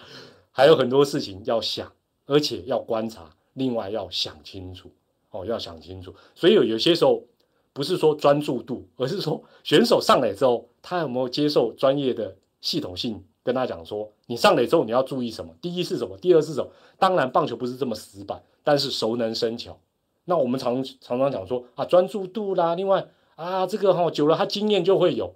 [0.52, 1.94] 还有很多事情要想，
[2.26, 4.90] 而且要观察，另外要想清楚
[5.30, 6.12] 哦，要想清楚。
[6.34, 7.24] 所以有有些时候
[7.72, 15.54] 不是说专注度，而是说选手上来之后，他有没有接受专业的系统性跟他讲说，你上来之后你要注意什么？
[15.62, 16.18] 第一是什么？
[16.18, 16.72] 第二是什么？
[16.98, 19.80] 当然棒球不是这么死板，但是熟能生巧。
[20.30, 23.08] 那我们常常常讲说啊，专注度啦，另外。
[23.36, 25.36] 啊，这个哈久了，他经验就会有。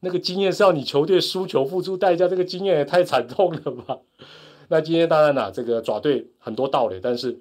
[0.00, 3.98] 那个经验是要你球队输球付出代价，这个经验也太惨痛了吧？
[4.68, 7.38] 那今天当然啦，这个爪队很多道理，但是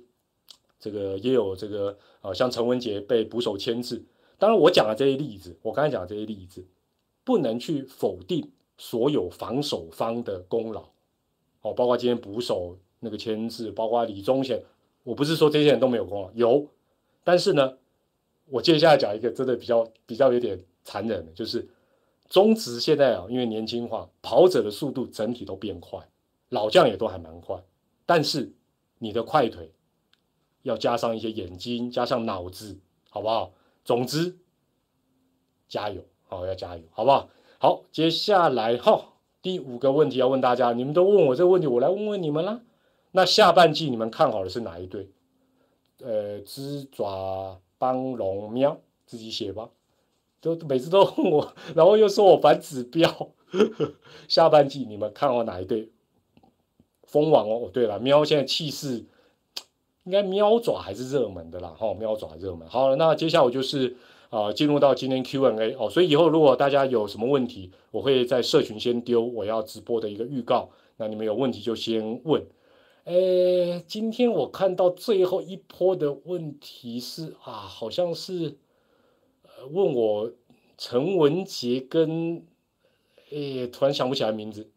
[0.77, 4.03] 这个也有这个啊，像陈文杰被捕手牵制。
[4.37, 6.67] 当然，我讲的这些例子，我刚才讲的这些例子，
[7.23, 10.83] 不能去否定所有防守方的功劳。
[11.61, 14.61] 哦，包括今天捕手那个牵制，包括李宗贤，
[15.07, 16.67] 我不是说这些人都没有功劳，有，
[17.23, 17.77] 但是呢。
[18.49, 21.67] 我接下来讲一个真的比较比较有点残忍的，就是
[22.29, 25.99] 中职现在啊，因为年轻化，跑者的速度整体都变快，
[26.47, 27.61] 老将也都还蛮快，
[28.05, 28.53] 但是
[28.99, 29.73] 你的快腿
[30.61, 33.51] 要加上一些眼睛，加上脑子，好不好？
[33.83, 34.37] 总之，
[35.67, 37.29] 加油，好要加油，好不好？
[37.59, 42.61] 好，接下来哈，第五个问题要问大家，你们都问我这个问题，我来问问你们啦。
[43.17, 45.09] 那下半季你们看好的是哪一队？
[46.03, 47.59] 呃，鸡爪。
[47.79, 49.69] 帮龙喵自己写吧，
[50.41, 53.29] 都每次都问我， 然后又说我反指标。
[54.27, 55.91] 下半季你们看好哪一队？
[57.03, 59.05] 蜂王哦，对了，喵现在气势
[60.05, 62.67] 应该喵爪还是热门的啦，哈，喵爪热门。
[62.67, 63.95] 好了，那接下来我就是
[64.31, 72.43] 啊，进入到今天 Q&A 哦，所以以后如果大家有什么问题，我会在社群先丢我要直播的一个预告，那你们有问题就先问。
[73.07, 78.57] 呃，今天我看到最后一波的问题是啊，好像是
[79.71, 80.33] 问我
[80.77, 82.45] 陈文杰跟
[83.31, 84.69] 哎，突然想不起来名字，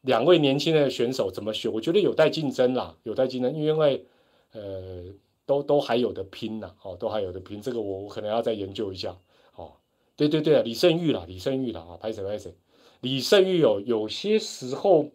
[0.00, 1.72] 两位年轻的选手怎么选？
[1.72, 4.04] 我觉得有待竞争啦，有待竞争，因为
[4.50, 5.04] 呃
[5.46, 9.16] 都都还有的拼呐，哦，都还有的拼，这个我我可能要再研究一下。
[9.54, 9.74] 哦，
[10.16, 12.52] 对对对啊李胜玉啦，李胜玉啦啊，拍谁拍谁，
[13.00, 15.06] 李胜玉有有些时候。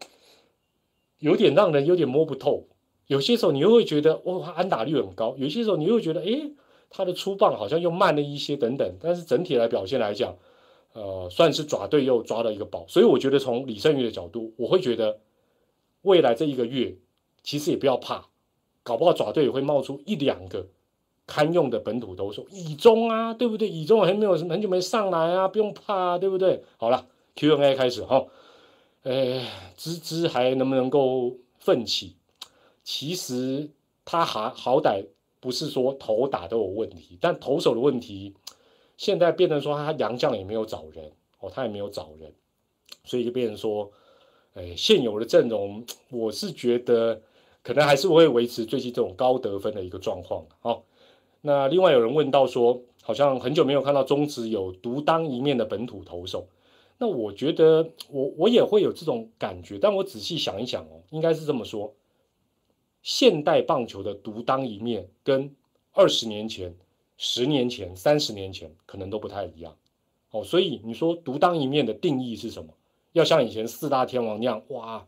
[1.26, 2.68] 有点让人有点摸不透，
[3.08, 6.54] 有些时候你又会觉得哇，安打率很高；有些时候你又觉得，诶，
[6.92, 8.96] 他的出棒好像又慢了一些等等。
[9.02, 10.36] 但是整体来表现来讲，
[10.94, 12.86] 呃，算是爪队又抓到一个宝。
[12.88, 15.18] 所以我觉得从李胜宇的角度，我会觉得
[16.04, 16.96] 未来这一个月
[17.42, 18.28] 其实也不要怕，
[18.84, 20.68] 搞不好爪队也会冒出一两个
[21.26, 23.68] 堪用的本土投手，以中啊，对不对？
[23.68, 26.64] 以中还没有很久没上来啊，不用怕，啊对不对？
[26.78, 28.28] 好了，Q&A 开始哈。
[29.06, 29.40] 呃，
[29.78, 32.16] 芝芝还能不能够奋起？
[32.84, 33.70] 其实
[34.04, 35.06] 他还好歹
[35.40, 38.34] 不是说投打都有问题，但投手的问题
[38.98, 42.34] 现在变成说他杨将也没有找人哦，他也没有找人，
[43.04, 43.92] 所以就变成说，
[44.56, 47.22] 哎，现有的阵容，我是觉得
[47.62, 50.82] 可能还是会维持最近这种高得分的一个状况哦。
[51.42, 56.48] 那另外有人问到说，好像很久没有看到中职有独当一面的本土投手。
[56.98, 61.94] 那我觉得我我也会有这种感觉，但我仔细想一想哦，应该是这么说：
[63.02, 65.54] 现代棒球的独当一面，跟
[65.92, 66.76] 二十年前、
[67.18, 69.76] 十年前、三十年前可能都不太一样
[70.32, 70.44] 哦。
[70.44, 72.74] 所以你说独当一面的定义是什么？
[73.14, 75.08] 要像以前四大天王那样哇，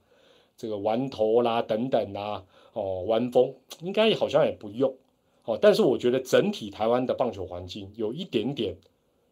[0.56, 4.95] 这个玩头啦等等啊，哦，玩风应该好像也不用，
[5.43, 8.78] 哦，但是我觉得整体台湾的棒球环境有一点点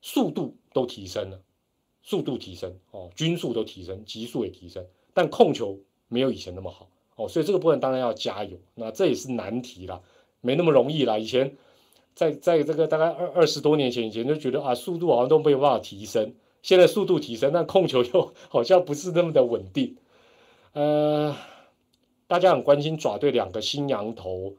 [0.01, 1.41] 速度都提升了，
[2.07, 9.99] 速度提升哦，均速都提升，极速也提升，但控球没有以前那么好哦，所以这个部分当然要加油，那这也是难题啦，
[10.39, 11.17] 没那么容易啦。
[11.17, 11.57] 以前
[12.13, 19.97] 在在这个大概二二十多年前以前就觉得啊，速度好像都没有办法提升，现在速度提升，但控球又 好像不是那么的稳定。
[20.73, 21.35] 呃，
[22.27, 24.53] 大家很关心爪队两个新羊头，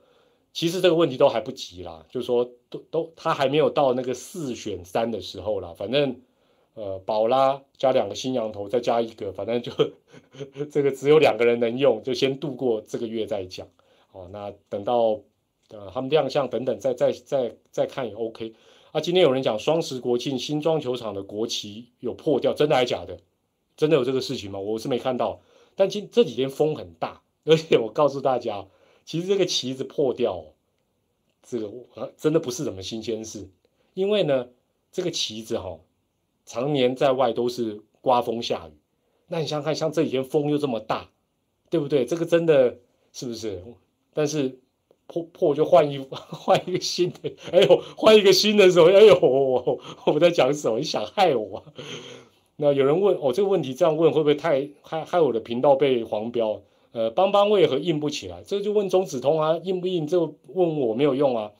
[0.52, 6.20] 其实这个问题都还不急啦，就是说都都他还没有到那个四选三的时候啦，反正
[6.76, 9.72] 呃宝拉加两个新羊头再加一个，反正就
[10.70, 13.66] 这个只有两个人能用，就先度过这个月再讲。
[14.12, 15.20] 哦，那等到
[15.70, 18.54] 呃他们亮相等等再再再再看也 OK。
[18.92, 23.18] 啊，今天有人讲双十国庆新庄球场的国旗有破掉，真的还假的？
[23.76, 24.58] 真的有这个事情吗？
[24.58, 25.40] 我是没看到。
[25.74, 28.66] 但今这几天风很大，而且我告诉大家，
[29.04, 30.42] 其实这个旗子破掉，
[31.42, 33.50] 这个我真的不是什么新鲜事。
[33.92, 34.48] 因为呢，
[34.90, 35.78] 这个旗子哈，
[36.46, 38.78] 常年在外都是刮风下雨。
[39.28, 41.10] 那你想想看，像这几天风又这么大，
[41.68, 42.06] 对不对？
[42.06, 42.78] 这个真的
[43.12, 43.62] 是不是？
[44.14, 44.58] 但是
[45.08, 50.78] 破破就换一 换一个新的，哎呦，换一个新的时候，哎呦， 我我在讲什么？
[50.78, 51.64] 你想害我？
[52.56, 56.62] 那有人问哦，这个问题这样问会不会太害害我的频道被黄标？
[56.92, 58.42] 呃，邦邦为何硬不起来？
[58.46, 60.06] 这就问中子通啊，硬不硬？
[60.06, 61.52] 这问我没有用啊。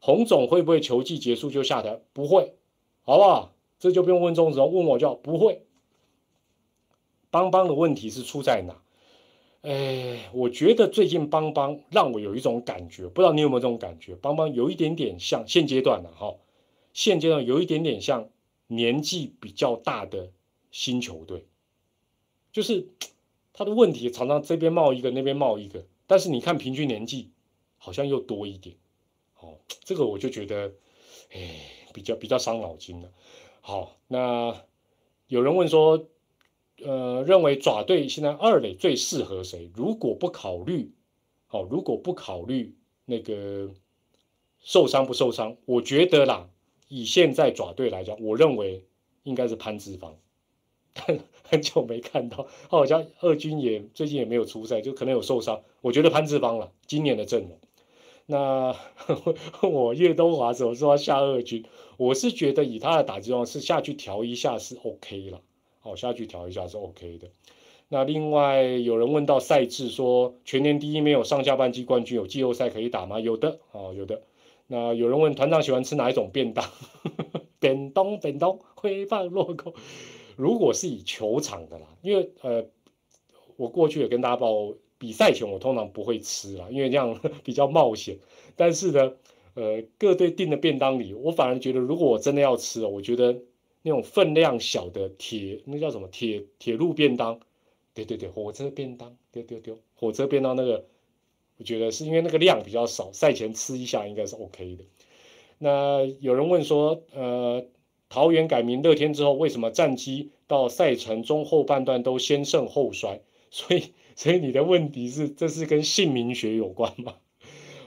[0.00, 2.00] 洪总会不会球季结束就下台？
[2.12, 2.54] 不会，
[3.04, 3.52] 好不好？
[3.82, 5.62] 这就不用问钟子通，问我就不会。
[7.32, 8.80] 邦邦的问题是出在哪？
[9.62, 14.14] 哎，我觉得最近邦邦让我有一种感觉，不知道你有没有这种感觉？
[14.14, 16.36] 邦邦有一点点像现阶段的哈，
[16.92, 18.28] 现阶段有一点点像
[18.68, 20.30] 年纪比较大的。
[20.74, 21.44] 新球队，
[22.50, 22.88] 就是
[23.52, 27.28] 他的问题常常这边冒一个，那边冒一个，但是你看平均年纪
[27.76, 28.74] 好像又多一点，
[29.38, 30.72] 哦，这个我就觉得，
[31.34, 31.60] 哎，
[31.92, 33.12] 比较比较伤脑筋了。
[33.64, 34.56] 好，那
[35.28, 36.08] 有人问说，
[36.84, 39.70] 呃，认为爪队现在二垒最适合谁？
[39.72, 40.92] 如果不考虑，
[41.48, 43.70] 哦，如果不考虑那个
[44.58, 46.48] 受伤不受伤，我觉得啦，
[46.88, 48.84] 以现在爪队来讲，我认为
[49.22, 50.16] 应该是潘志芳。
[51.44, 55.62] 很久没看到，好像二军也最近也没有出赛，就可能有受伤。
[55.82, 57.60] 我觉得潘志邦了，今年的阵容。
[58.26, 58.74] 那
[59.62, 61.64] 我叶东华怎么说下二军？
[62.02, 65.40] 我是觉得以他的打击状况是下去调一下是 OK 了，
[65.78, 67.28] 好下去调一下是 OK 的。
[67.88, 73.20] 那另外有人问到赛制，说全年第一没有上下半季冠军，有季后赛可以打吗？
[73.20, 74.22] 有的，哦有的。
[74.66, 76.68] 那有人问团长喜欢吃哪一种便当？
[77.60, 79.72] 便当便当挥棒落空。
[80.34, 82.66] 如果是以球场的啦，因为呃，
[83.56, 88.18] 我过去也跟大家报，比赛前我通常不会吃啦，因为这样 比较冒险。
[88.56, 89.12] 但是呢，
[89.54, 93.40] 呃，各队订的便当里，我反而觉得，如果我真的要吃，我觉得
[93.82, 97.40] 那种分量小的铁，那叫什么铁铁路便当，
[97.94, 100.84] 对对对，火车便当，丢丢丢，火车便当那个，
[101.58, 104.84] 我觉得是因为那个量比较少，赛前吃一下应该是 OK 的。
[105.58, 107.64] 那有人问说，呃。
[108.14, 113.22] 桃园改名乐天之后，为什么战绩到赛程中后半段都先胜后衰？
[113.50, 113.84] 所以，
[114.14, 117.14] 所以你的问题是，这是跟姓名学有关吗？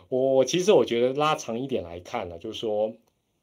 [0.10, 2.94] 我我其实我觉得拉长一点来看呢，就是说，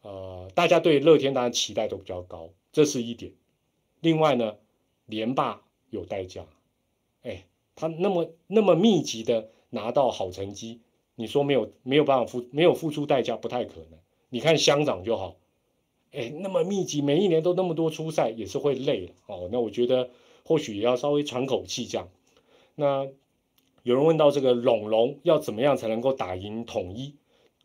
[0.02, 3.32] 呃，大家对乐天当然期待都比较高，这是一点。
[4.00, 4.56] 另外呢，
[5.06, 6.46] 连霸有代价，
[7.22, 7.44] 哎，
[7.74, 10.80] 他那么那么密集的拿到好成绩，
[11.14, 13.98] 你说没有没有办法付没有付出代价，不太可能。
[14.30, 15.36] 你看乡长就好。
[16.12, 19.48] 哎，那么密集，每一年都那么多出赛，也是会累哦。
[19.50, 20.10] 那我觉得
[20.44, 22.08] 或许也要稍微喘口气这样。
[22.74, 23.08] 那
[23.82, 27.14] 有人问到这个龙龙要怎么样才能够打赢统一？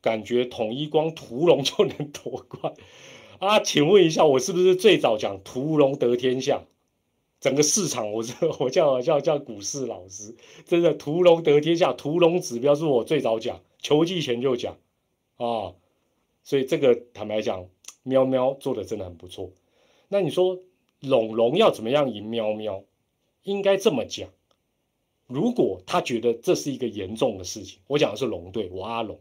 [0.01, 2.73] 感觉统一光屠龙就能夺冠
[3.39, 3.59] 啊？
[3.59, 6.63] 请问一下，我是不是最早讲屠龙得天下？
[7.39, 14.77] 整个市场，我是 我叫叫叫股市老师，真的屠龙得天下，屠龙指标是我最早讲，球季前就讲
[15.37, 15.73] 啊。
[16.43, 17.67] 所以这个坦白讲。
[18.03, 19.51] 喵喵做的真的很不错，
[20.07, 20.59] 那你说
[21.01, 22.85] 龙龙要怎么样赢喵喵？
[23.43, 24.29] 应该这么讲，
[25.27, 29.19] 如果他觉得这是一个严重的事情，我讲的是龙队，我阿龙。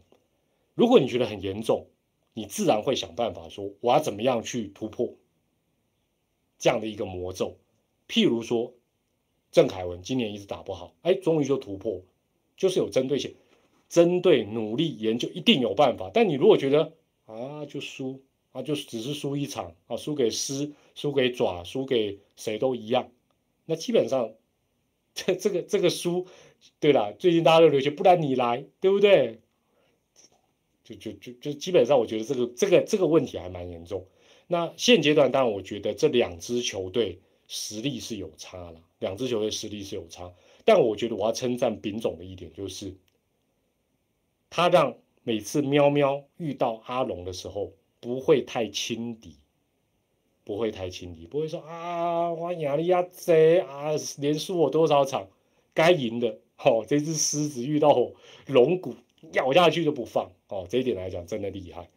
[0.73, 1.87] 如果你觉得很严重，
[2.33, 5.13] 你自然会想办法说我要怎么样去突破
[6.57, 7.57] 这样的一个魔咒。
[8.07, 8.73] 譬如说
[9.51, 12.01] 郑凯文今年一直打不好，哎，终于就突破，
[12.55, 13.35] 就是有针对性，
[13.89, 16.09] 针对努力研究，一定有办法。
[16.13, 16.93] 但你如果觉得
[17.25, 18.21] 啊，就输。
[18.53, 23.11] 啊，就只是输一场啊，输给狮，输给爪，输给谁都一样。
[23.65, 24.31] 那基本上
[25.25, 26.27] 这这个这个输，
[26.79, 29.41] 对了，最近大家都流行，不然你来，对不对？
[30.83, 34.05] 就就就就基本上，我觉得这个这个这个问题还蛮严重。
[34.45, 40.31] 那现阶段，当然我觉得这两支球队实力是有差了，两支球队实力是有差。
[40.63, 42.95] 但我觉得我要称赞丙总的一点就是，
[44.49, 49.35] 他让每次喵喵遇到阿龙的时候不会太轻敌，
[50.47, 55.27] 不会太轻敌，不会说啊，我亚利亚贼啊，连输我多少场，
[55.73, 57.93] 该赢的，哦，这只狮子遇到
[58.45, 58.95] 龙骨
[59.33, 61.89] 咬下去就不放，哦，这一点来讲真的厉害。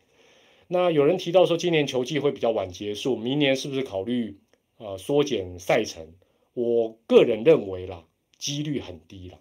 [0.67, 4.41] 那有人提到说今年球季会比较晚结束，明年是不是考虑
[4.79, 6.09] 呃缩减赛程？
[6.55, 8.05] 我个人认为啦。
[8.37, 9.39] 几率很低了，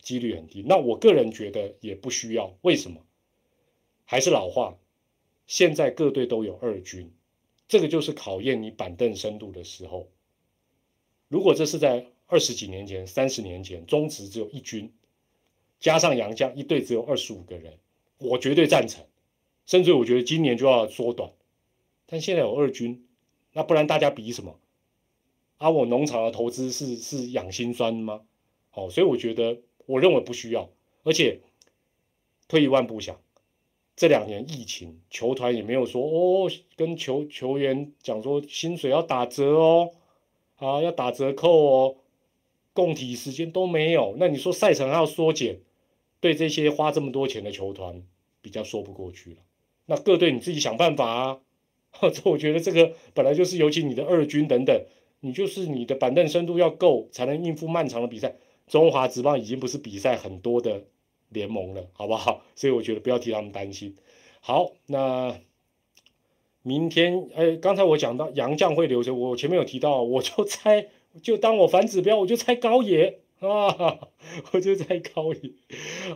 [0.00, 0.64] 几率很低。
[0.66, 2.56] 那我个人觉得也不需要。
[2.62, 3.02] 为什么？
[4.06, 4.78] 还是老话，
[5.46, 7.12] 现在各队都有二军，
[7.68, 10.08] 这个就是考验你板凳深度的时候。
[11.28, 14.92] 如果这是在二十几年前、三十年前，中职只有一军，
[15.78, 17.78] 加上洋将一队只有二十五个人，
[18.16, 19.04] 我绝对赞成。
[19.66, 21.30] 甚至我觉得今年就要缩短。
[22.06, 23.06] 但现在有二军，
[23.52, 24.58] 那不然大家比什么？
[25.58, 28.22] 啊，我农场的投资是是养心酸吗？
[28.72, 30.70] 哦，所以我觉得，我认为不需要。
[31.02, 31.40] 而且
[32.48, 33.20] 退一万步想，
[33.98, 39.90] 这两年疫情，球团也没有说哦，跟球球员讲说薪水要打折哦，
[40.54, 41.96] 啊，要打折扣哦，
[42.72, 44.14] 供体时间都没有。
[44.16, 45.58] 那你说赛程还要缩减，
[46.20, 48.04] 对这些花这么多钱的球团
[48.40, 49.38] 比较说不过去了。
[49.86, 51.40] 那各队你自己想办法啊。
[52.00, 54.80] 这我觉得这个本来就是，尤其你的二军等等，
[55.18, 58.36] 你就是你的板凳深度要够，才能应付漫长的比赛。
[58.68, 60.84] 中华职棒已经不是比赛很多的
[61.30, 62.42] 联盟了， 好不好？
[62.56, 63.96] 所以我觉得不要替他们担心。
[64.40, 65.38] 好，那
[66.62, 70.88] 明天，哎，刚才我讲到杨将会留着，我前面有提到， 我就猜，
[71.22, 74.08] 就当我反指标，我就猜高野啊，
[74.52, 75.50] 我就猜高野。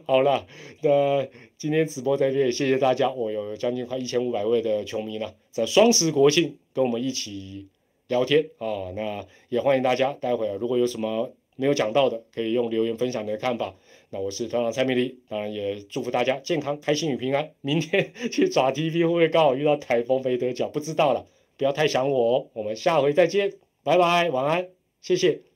[0.04, 0.46] 好了，
[0.82, 1.26] 那
[1.58, 7.68] 今天直播在这里，谢谢大家，我有将近快一千五百位的球迷呢，在双十国庆跟我们一起
[8.08, 11.32] 聊天啊，那也欢迎大家，待会儿如果有什么。
[11.54, 13.74] 没有讲到的，可以用留言分享你的看法。
[14.14, 17.50] 那我是团长蔡明丽，当然也祝福大家健康、开心与平安。
[17.62, 20.68] 明天 去抓 TV 会不会刚好遇到台风没得脚？
[20.68, 21.24] 不知道了，
[21.56, 22.46] 不要太想我哦。
[22.52, 24.68] 我们下回再见，拜拜，晚安，
[25.00, 25.51] 谢谢。